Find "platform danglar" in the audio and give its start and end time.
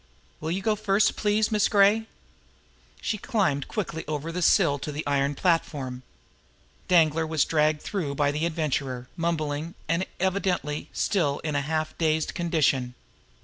5.35-7.27